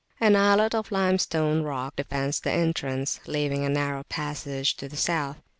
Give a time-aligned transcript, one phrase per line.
[0.19, 5.37] An islet of limestone rock defends the entrance, leaving a narrow passage to the south.